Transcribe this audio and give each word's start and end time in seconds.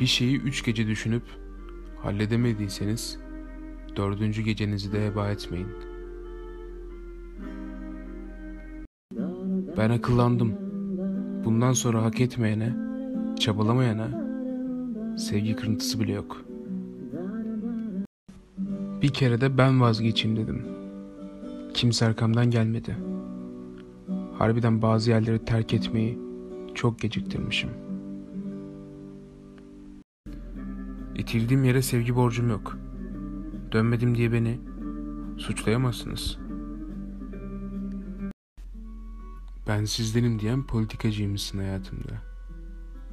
Bir 0.00 0.06
şeyi 0.06 0.40
üç 0.40 0.64
gece 0.64 0.86
düşünüp 0.86 1.22
halledemediyseniz 2.02 3.18
dördüncü 3.96 4.42
gecenizi 4.42 4.92
de 4.92 5.06
heba 5.06 5.30
etmeyin. 5.30 5.68
Ben 9.76 9.90
akıllandım. 9.90 10.54
Bundan 11.44 11.72
sonra 11.72 12.02
hak 12.02 12.20
etmeyene, 12.20 12.76
çabalamayana 13.38 14.08
sevgi 15.18 15.56
kırıntısı 15.56 16.00
bile 16.00 16.12
yok. 16.12 16.44
Bir 19.02 19.08
kere 19.08 19.40
de 19.40 19.58
ben 19.58 19.80
vazgeçeyim 19.80 20.36
dedim. 20.36 20.62
Kimse 21.74 22.06
arkamdan 22.06 22.50
gelmedi. 22.50 22.96
Harbiden 24.38 24.82
bazı 24.82 25.10
yerleri 25.10 25.44
terk 25.44 25.74
etmeyi 25.74 26.18
çok 26.74 26.98
geciktirmişim. 26.98 27.89
İtildiğim 31.20 31.64
yere 31.64 31.82
sevgi 31.82 32.16
borcum 32.16 32.50
yok. 32.50 32.78
Dönmedim 33.72 34.14
diye 34.14 34.32
beni 34.32 34.60
suçlayamazsınız. 35.38 36.38
Ben 39.66 39.84
sizdenim 39.84 40.38
diyen 40.38 40.66
politikacıymışsın 40.66 41.58
hayatımda. 41.58 42.12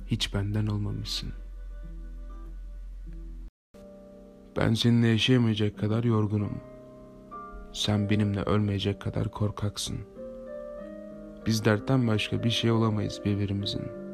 Hiç 0.07 0.33
benden 0.33 0.67
olmamışsın. 0.67 1.29
Ben 4.57 4.73
seninle 4.73 5.07
yaşayamayacak 5.07 5.79
kadar 5.79 6.03
yorgunum. 6.03 6.57
Sen 7.73 8.09
benimle 8.09 8.41
ölmeyecek 8.41 9.01
kadar 9.01 9.31
korkaksın. 9.31 9.97
Biz 11.45 11.65
dertten 11.65 12.07
başka 12.07 12.43
bir 12.43 12.49
şey 12.49 12.71
olamayız 12.71 13.21
birbirimizin. 13.25 14.06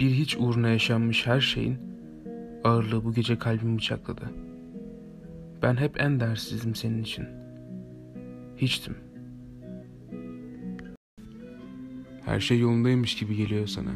Bir 0.00 0.10
hiç 0.10 0.36
uğruna 0.36 0.68
yaşanmış 0.68 1.26
her 1.26 1.40
şeyin 1.40 1.76
ağırlığı 2.64 3.04
bu 3.04 3.14
gece 3.14 3.38
kalbimi 3.38 3.78
bıçakladı. 3.78 4.22
Ben 5.62 5.76
hep 5.76 6.00
en 6.00 6.20
değersizdim 6.20 6.74
senin 6.74 7.02
için. 7.02 7.24
Hiçtim. 8.56 8.96
Her 12.24 12.40
şey 12.40 12.58
yolundaymış 12.58 13.16
gibi 13.16 13.36
geliyor 13.36 13.66
sana. 13.66 13.90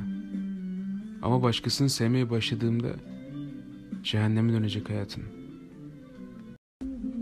Ama 1.23 1.43
başkasını 1.43 1.89
sevmeye 1.89 2.31
başladığımda 2.31 2.89
cehenneme 4.03 4.53
dönecek 4.53 4.91
hayatım. 4.91 5.23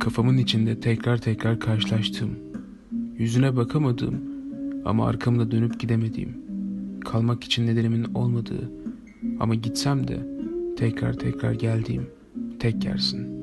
Kafamın 0.00 0.38
içinde 0.38 0.80
tekrar 0.80 1.18
tekrar 1.18 1.60
karşılaştığım, 1.60 2.38
yüzüne 3.18 3.56
bakamadığım 3.56 4.20
ama 4.84 5.08
arkamda 5.08 5.50
dönüp 5.50 5.80
gidemediğim, 5.80 6.51
kalmak 7.04 7.44
için 7.44 7.66
nedenimin 7.66 8.14
olmadığı 8.14 8.70
ama 9.40 9.54
gitsem 9.54 10.08
de 10.08 10.26
tekrar 10.76 11.12
tekrar 11.12 11.52
geldiğim 11.52 12.10
tek 12.58 12.84
yersin. 12.84 13.42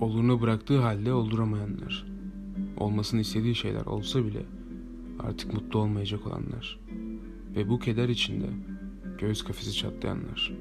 Olurunu 0.00 0.40
bıraktığı 0.40 0.78
halde 0.78 1.12
olduramayanlar. 1.12 2.06
Olmasını 2.76 3.20
istediği 3.20 3.54
şeyler 3.54 3.86
olsa 3.86 4.24
bile 4.24 4.42
artık 5.18 5.54
mutlu 5.54 5.78
olmayacak 5.78 6.26
olanlar. 6.26 6.80
Ve 7.56 7.68
bu 7.68 7.78
keder 7.78 8.08
içinde 8.08 8.46
göğüs 9.18 9.44
kafesi 9.44 9.72
çatlayanlar. 9.72 10.52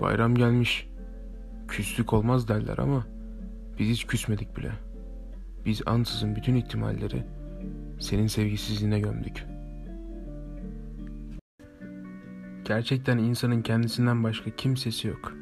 Bayram 0.00 0.34
gelmiş. 0.34 0.88
Küslük 1.68 2.12
olmaz 2.12 2.48
derler 2.48 2.78
ama 2.78 3.06
biz 3.78 3.88
hiç 3.88 4.06
küsmedik 4.06 4.56
bile. 4.56 4.87
Biz 5.66 5.82
ansızın 5.86 6.36
bütün 6.36 6.54
ihtimalleri 6.54 7.24
senin 8.00 8.26
sevgisizliğine 8.26 9.00
gömdük. 9.00 9.46
Gerçekten 12.64 13.18
insanın 13.18 13.62
kendisinden 13.62 14.24
başka 14.24 14.50
kimsesi 14.50 15.08
yok. 15.08 15.32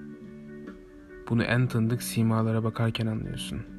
Bunu 1.28 1.42
en 1.42 1.66
tanıdık 1.66 2.02
simalara 2.02 2.64
bakarken 2.64 3.06
anlıyorsun.'' 3.06 3.75